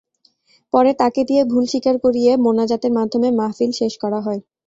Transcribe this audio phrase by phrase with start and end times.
[0.73, 4.41] পরে তাঁকে দিয়ে ভুল স্বীকার করিয়ে মোনাজাতের মাধ্যমে মাহফিল শেষ করা হয়।